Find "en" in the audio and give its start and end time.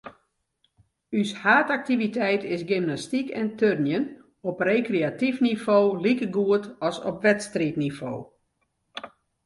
3.41-3.47